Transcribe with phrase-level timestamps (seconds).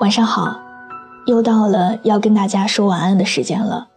[0.00, 0.58] 晚上好，
[1.26, 3.88] 又到了要跟大家说晚安的时间了。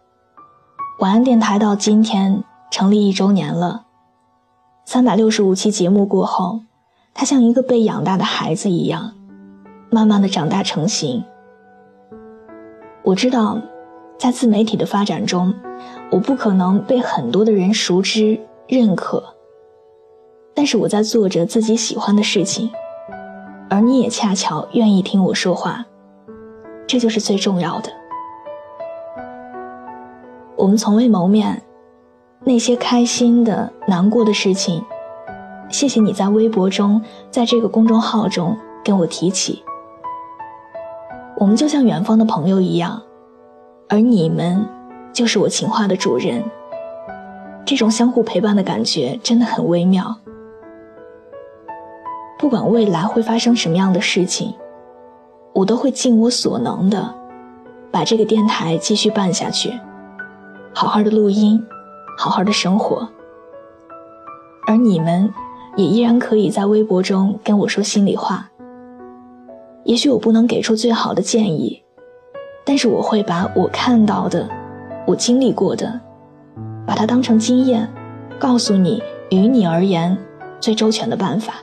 [0.98, 3.86] 晚安电台到今天成立一周年了，
[4.84, 6.60] 三百六十五期节目过后，
[7.14, 9.12] 它像一个被养大的孩子一样，
[9.88, 11.24] 慢慢的长大成型。
[13.02, 13.58] 我知道，
[14.18, 15.54] 在自媒体的发展中，
[16.10, 19.24] 我不可能被很多的人熟知认可，
[20.54, 22.70] 但是我在做着自己喜欢的事情，
[23.70, 25.86] 而你也恰巧愿意听我说话。
[26.86, 27.90] 这就是最重要的。
[30.56, 31.62] 我们从未谋面，
[32.40, 34.84] 那些开心的、难过的事情，
[35.68, 39.64] 谢谢你在微博中，在这个公众号中跟我提起。
[41.36, 43.02] 我们就像远方的朋友一样，
[43.88, 44.64] 而你们
[45.12, 46.42] 就是我情话的主人。
[47.66, 50.14] 这种相互陪伴的感觉真的很微妙。
[52.38, 54.54] 不管未来会发生什么样的事情。
[55.54, 57.14] 我都会尽我所能的，
[57.92, 59.72] 把这个电台继续办下去，
[60.74, 61.64] 好好的录音，
[62.18, 63.08] 好好的生活。
[64.66, 65.32] 而你们
[65.76, 68.50] 也依然可以在微博中跟我说心里话。
[69.84, 71.80] 也许我不能给出最好的建议，
[72.64, 74.48] 但是我会把我看到的，
[75.06, 76.00] 我经历过的，
[76.84, 77.88] 把它当成经验，
[78.40, 80.16] 告诉你与你而言
[80.58, 81.54] 最周全的办法。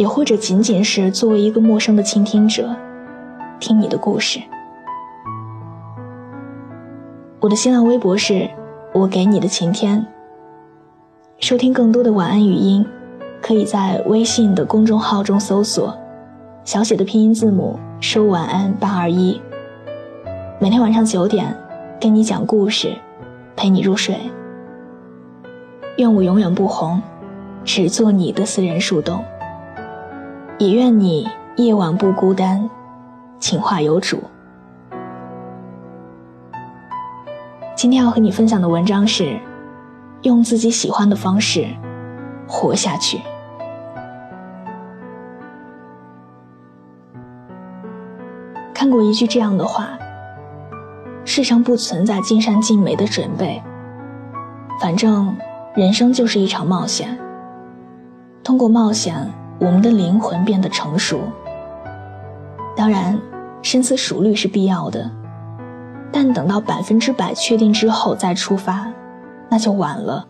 [0.00, 2.74] 也或者仅仅是作为一个陌生的倾听者，
[3.58, 4.40] 听你的故事。
[7.38, 8.48] 我的新浪微博是
[8.94, 10.06] “我给你的晴天”。
[11.38, 12.82] 收听更多的晚安语音，
[13.42, 15.94] 可以在微信的公众号中搜索
[16.64, 19.38] 小写的拼音字母“收晚安八二一”。
[20.58, 21.54] 每天晚上九点，
[22.00, 22.96] 跟你讲故事，
[23.54, 24.16] 陪你入睡。
[25.98, 27.02] 愿我永远不红，
[27.66, 29.22] 只做你的私人树洞。
[30.60, 31.26] 也愿你
[31.56, 32.68] 夜晚不孤单，
[33.38, 34.22] 情话有主。
[37.74, 39.40] 今天要和你分享的文章是：
[40.20, 41.66] 用自己喜欢的方式
[42.46, 43.18] 活下去。
[48.74, 49.98] 看过一句这样的话：
[51.24, 53.62] 世上不存在尽善尽美的准备，
[54.78, 55.34] 反正
[55.74, 57.18] 人生就是一场冒险。
[58.44, 59.26] 通过冒险。
[59.60, 61.20] 我们的灵魂变得成熟。
[62.74, 63.20] 当然，
[63.62, 65.10] 深思熟虑是必要的，
[66.10, 68.90] 但等到百分之百确定之后再出发，
[69.50, 70.26] 那就晚了。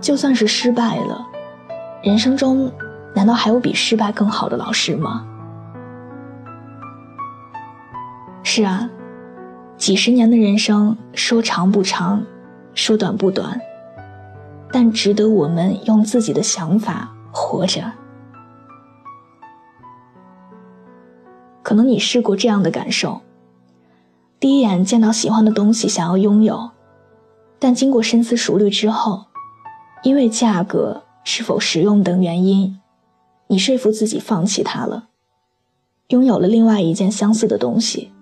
[0.00, 1.24] 就算是失败了，
[2.02, 2.70] 人生中
[3.14, 5.24] 难道还有比失败更好的老师吗？
[8.42, 8.90] 是啊，
[9.76, 12.22] 几十年的人生，说长不长，
[12.74, 13.60] 说短不短，
[14.72, 17.10] 但值得我们用自己的想法。
[17.34, 17.82] 活着，
[21.64, 23.20] 可能你试过这样的感受：
[24.38, 26.70] 第一眼见到喜欢的东西，想要拥有，
[27.58, 29.24] 但经过深思熟虑之后，
[30.04, 32.78] 因为价格、是否实用等原因，
[33.48, 35.08] 你说服自己放弃它了，
[36.08, 38.12] 拥有了另外一件相似的东西。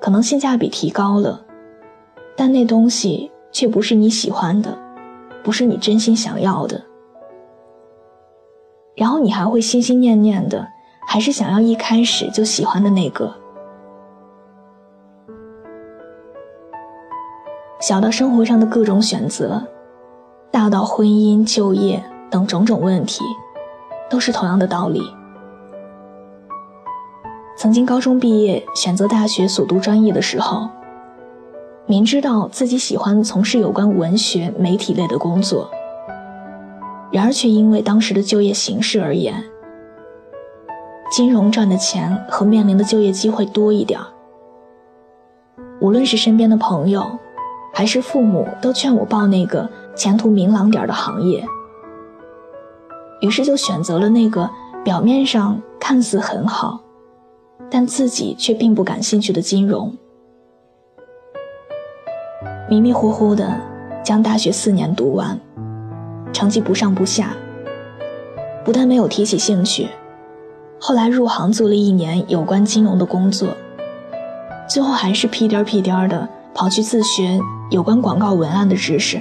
[0.00, 1.44] 可能性价比提高了，
[2.36, 4.76] 但那东西却不是你喜欢的，
[5.44, 6.87] 不是你真心想要的。
[8.98, 10.66] 然后你还会心心念念的，
[11.06, 13.32] 还是想要一开始就喜欢的那个。
[17.80, 19.62] 小到生活上的各种选择，
[20.50, 23.22] 大到婚姻、就业等种种问题，
[24.10, 25.00] 都是同样的道理。
[27.56, 30.68] 曾经高中毕业选择大学所读专业的时候，
[31.86, 35.70] 明知道自己喜欢从事有关文学、媒体类的工作。
[37.10, 39.42] 然而，却因为当时的就业形势而言，
[41.10, 43.98] 金融赚的钱和面临的就业机会多一点
[45.80, 47.06] 无论是身边的朋友，
[47.72, 51.44] 还是父母，都劝我报那个前途明朗点的行业。
[53.20, 54.48] 于是就选择了那个
[54.84, 56.80] 表面上看似很好，
[57.70, 59.96] 但自己却并不感兴趣的金融。
[62.68, 63.58] 迷迷糊糊的
[64.04, 65.40] 将大学四年读完。
[66.38, 67.34] 成绩不上不下，
[68.64, 69.88] 不但没有提起兴趣，
[70.78, 73.48] 后来入行做了一年有关金融的工作，
[74.68, 77.40] 最后还是屁颠儿屁颠儿的跑去自学
[77.72, 79.20] 有关广告文案的知识，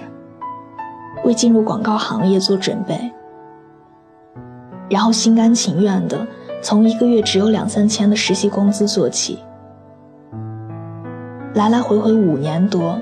[1.23, 3.11] 为进入广告行业做准备，
[4.87, 6.23] 然后心甘情愿的
[6.61, 9.39] 从一个月只有两三千的实习工资做起，
[11.55, 13.01] 来来回回五年多，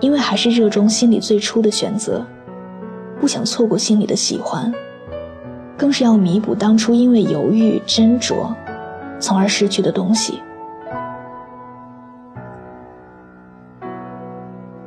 [0.00, 2.26] 因为还是热衷心里最初的选择。
[3.24, 4.70] 不想错过心里的喜欢，
[5.78, 8.54] 更是要弥补当初因为犹豫斟酌，
[9.18, 10.42] 从而失去的东西。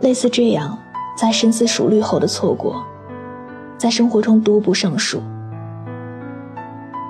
[0.02, 0.78] 类似这样，
[1.18, 2.86] 在深思熟虑后的错过，
[3.76, 5.20] 在生活中多不胜数。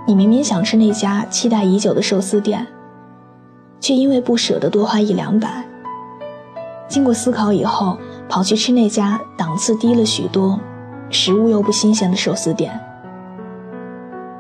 [0.08, 2.66] 你明明想吃那家期待已久的寿司店，
[3.82, 5.66] 却因为不舍得多花一两百，
[6.88, 7.98] 经过思考以后，
[8.30, 10.58] 跑去吃那家档次低了许多、
[11.10, 12.80] 食物又不新鲜的寿司店。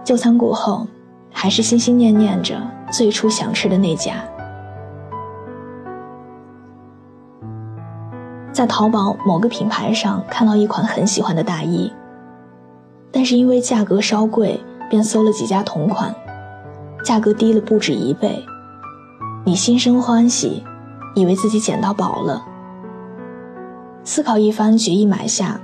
[0.03, 0.87] 就餐过后，
[1.31, 2.55] 还是心心念念着
[2.91, 4.23] 最初想吃的那家。
[8.51, 11.91] 在淘宝某个品牌上看到一款很喜欢的大衣，
[13.11, 14.59] 但是因为价格稍贵。
[14.89, 16.15] 便搜了几家同款，
[17.03, 18.41] 价格低了不止一倍。
[19.43, 20.63] 你心生欢喜，
[21.13, 22.41] 以为自己捡到宝了。
[24.05, 25.59] 思考一番，决意买下。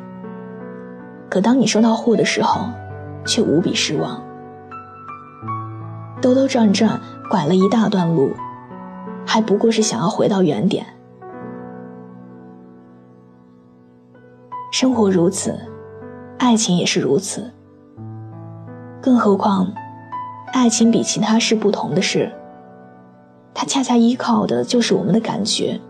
[1.34, 2.68] 可当你收到货的时候，
[3.26, 4.22] 却无比失望。
[6.22, 8.30] 兜兜转转，拐了一大段路，
[9.26, 10.86] 还不过是想要回到原点。
[14.72, 15.60] 生活如此，
[16.38, 17.52] 爱情也是如此。
[19.02, 19.74] 更何况，
[20.54, 22.32] 爱情比其他事不同的是，
[23.56, 25.82] 它恰恰依靠的就是我们的感觉，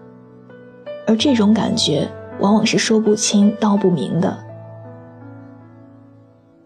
[1.06, 4.53] 而这种感觉往往是说不清道不明的。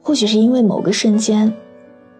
[0.07, 1.53] 或许是因为某个瞬间，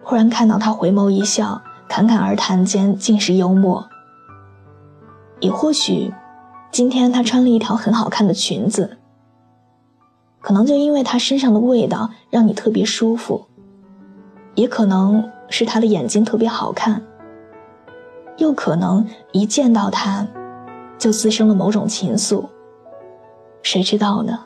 [0.02, 3.82] 忽然看到他回眸一笑，侃侃而谈间尽是幽默；
[5.40, 6.12] 也或许，
[6.70, 8.98] 今天他穿了一条很好看的裙子，
[10.42, 13.46] 可能就因为他身上的味道让你特别舒服。
[14.54, 17.02] 也可能是他的眼睛特别好看，
[18.36, 20.26] 又可能一见到他，
[20.98, 22.44] 就滋生了某种情愫。
[23.62, 24.40] 谁知道呢？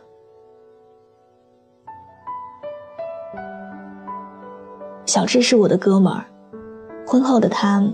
[5.12, 6.25] 小智是我的哥们儿，
[7.06, 7.87] 婚后的他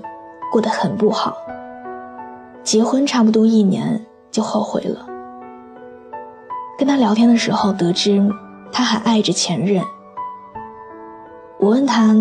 [0.52, 1.36] 过得很不好。
[2.62, 5.04] 结婚差不多一年就后悔了。
[6.78, 8.24] 跟他聊天的时候得知，
[8.70, 9.82] 他还爱着前任。
[11.58, 12.14] 我问他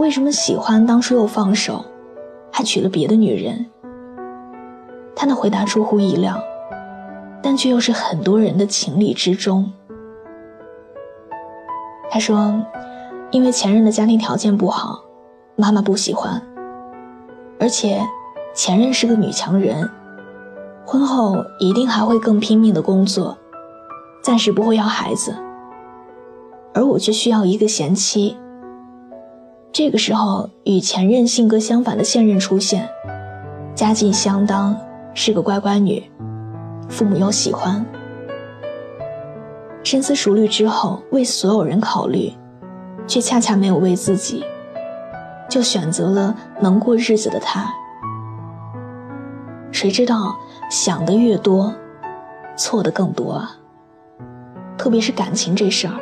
[0.00, 1.84] 为什么喜欢，当初又放手，
[2.50, 3.66] 还娶了别的女人。
[5.14, 6.42] 他的回答出乎意料，
[7.40, 9.72] 但却又是很多人的情理之中。
[12.10, 12.60] 他说，
[13.30, 15.04] 因为前任的家庭条件不好，
[15.54, 16.42] 妈妈不喜欢，
[17.60, 18.00] 而且
[18.54, 19.88] 前任是个女强人，
[20.84, 23.38] 婚后一定还会更拼命的工作，
[24.20, 25.32] 暂时不会要孩子，
[26.74, 28.36] 而我却需要一个贤妻。
[29.72, 32.88] 这个时候，与前任性格相反的现任出现，
[33.76, 34.76] 家境相当，
[35.14, 36.02] 是个乖乖女，
[36.88, 37.86] 父母又喜欢。
[39.84, 42.32] 深思熟虑之后，为所有人考虑，
[43.10, 44.44] 却恰恰没有为自己，
[45.48, 47.68] 就选择了能过日子的他。
[49.72, 50.38] 谁知道
[50.70, 51.74] 想的越多，
[52.56, 53.56] 错的更多啊！
[54.78, 55.94] 特别是感情这事儿。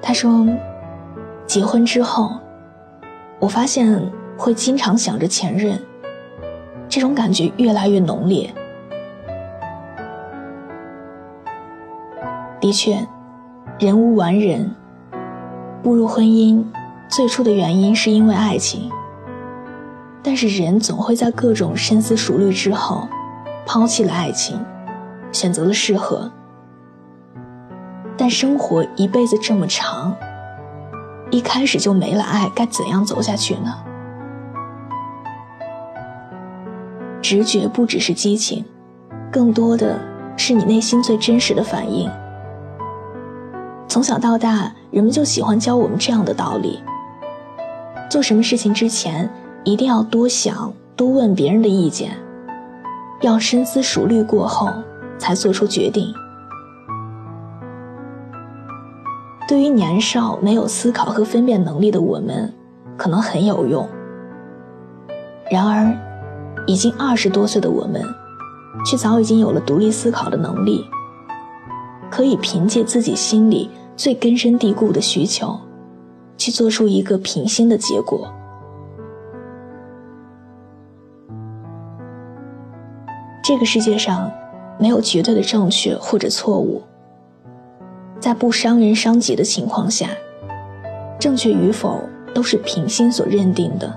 [0.00, 0.46] 他说
[1.48, 2.30] ：“结婚之后，
[3.40, 4.00] 我发现
[4.38, 5.76] 会经常想着前任，
[6.88, 8.54] 这种感觉越来越浓烈。
[12.64, 13.06] 的确，
[13.78, 14.74] 人无完人，
[15.82, 16.64] 步入婚姻，
[17.10, 18.90] 最初的原因是因为爱情。
[20.22, 23.06] 但是人总会在各种深思熟虑之后，
[23.66, 24.58] 抛弃了爱情，
[25.30, 26.32] 选择了适合。”
[28.16, 30.16] 但生活一辈子这么长，
[31.30, 33.74] 一开始就没了爱，该怎样走下去呢？
[37.20, 38.64] 直觉不只是激情，
[39.30, 40.00] 更多的
[40.38, 42.10] 是你内心最真实的反应。
[43.94, 46.82] 从小到大，人们就喜欢教我们这样的道理：
[48.10, 49.30] 做什么事情之前，
[49.62, 52.10] 一定要多想，多问别人的意见，
[53.20, 54.68] 要深思熟虑过后
[55.16, 56.12] 才做出决定。
[59.46, 62.52] 对于年少没有思考和分辨能力的我们，
[62.96, 63.88] 可能很有用。
[65.48, 65.96] 然而，
[66.66, 68.02] 已经二十多岁的我们，
[68.84, 70.84] 却早已经有了独立思考的能力，
[72.10, 75.58] 可以凭借自己心里最根深蒂固的需求，
[76.36, 78.32] 去做出一个平心的结果。
[83.42, 84.32] 这个世界上，
[84.78, 86.82] 没有绝对的正确或者错误。
[88.18, 90.08] 在不伤人伤己的情况下，
[91.20, 92.00] 正确与否
[92.34, 93.94] 都是平心所认定的。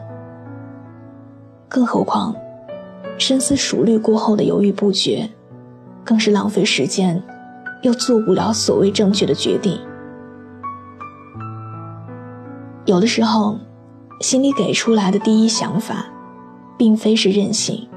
[1.70, 2.36] 更何况，
[3.18, 5.30] 深思熟虑过后的犹豫不决，
[6.04, 7.24] 更是浪费时间，
[7.82, 9.80] 又做不了所谓正确的决定。
[12.86, 13.58] 有的时候，
[14.22, 16.06] 心里给出来的第一想法，
[16.78, 17.88] 并非是任性，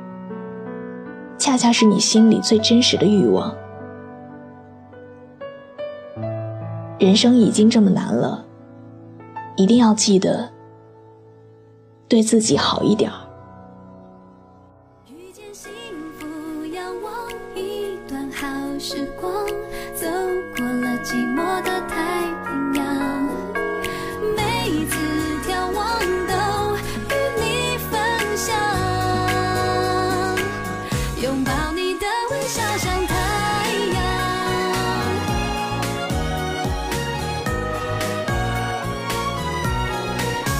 [1.38, 3.54] 恰恰是你心里最真实的欲望。
[6.98, 8.44] 人生已经这么难了，
[9.56, 10.50] 一定要记得
[12.08, 13.29] 对自己好一点儿。
[32.46, 33.14] 笑像太
[33.92, 34.00] 阳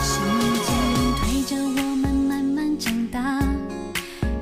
[0.02, 0.20] 时
[0.66, 0.70] 间
[1.16, 3.40] 推着我们慢慢长大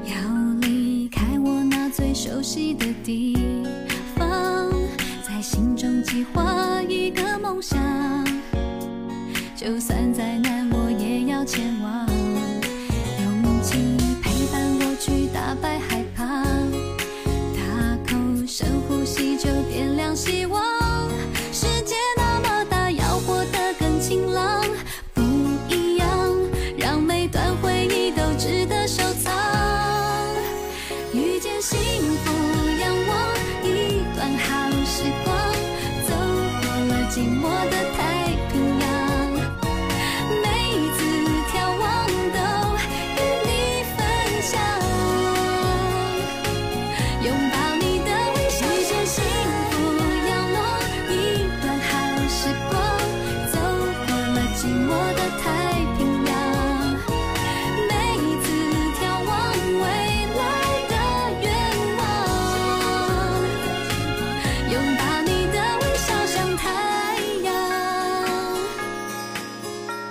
[0.04, 0.12] 要
[0.60, 3.34] 离开我那最熟悉的地
[4.16, 4.70] 方
[5.22, 7.78] 在心中计划一个梦想
[9.56, 10.38] 就算在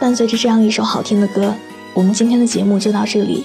[0.07, 1.53] 伴随着这样一首好听的歌，
[1.93, 3.43] 我们今天的节目就到这里。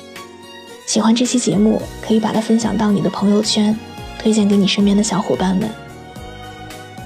[0.86, 3.76] 喜欢这期节目，可以把它分享到你的朋友圈，
[4.16, 5.68] 推荐给你身边的小伙伴们。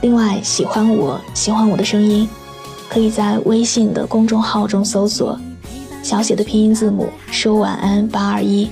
[0.02, 2.28] 另外，喜欢我喜欢我的声音，
[2.90, 5.40] 可以在微信的公众号中搜索
[6.02, 8.68] 小写的拼音字母说晚安八二一，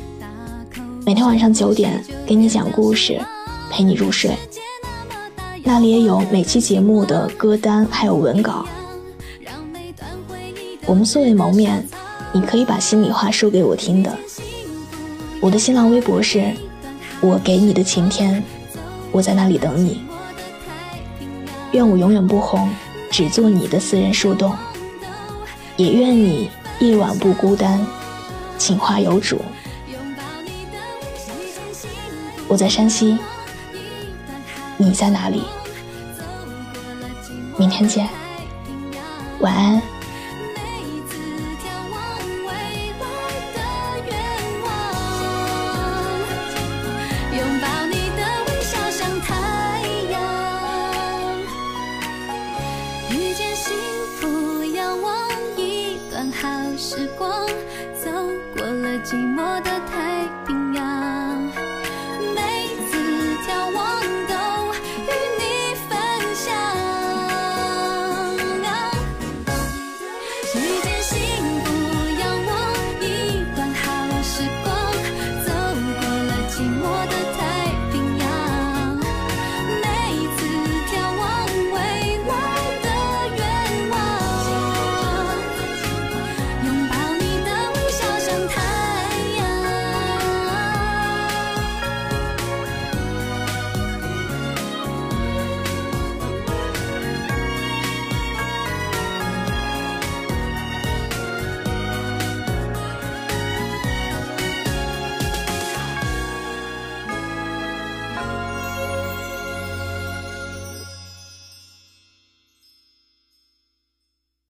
[1.06, 3.18] 每天晚上九点给你讲故事，
[3.70, 4.36] 陪你入睡。
[5.62, 8.66] 那里也有每期节目的歌单，还有文稿。
[10.86, 11.82] 我们素未谋面，
[12.32, 14.14] 你可以把心里话说给我听的。
[15.40, 16.52] 我的新浪微博是
[17.20, 18.42] “我给你的晴天”，
[19.10, 20.02] 我在那里等你。
[21.72, 22.68] 愿我永远不红，
[23.10, 24.54] 只做你的私人树洞。
[25.76, 26.50] 也愿你
[26.80, 27.84] 夜晚不孤单，
[28.58, 29.40] 情话有主。
[32.46, 33.18] 我在山西，
[34.76, 35.42] 你在哪里？
[37.56, 38.06] 明天见，
[39.40, 39.82] 晚安。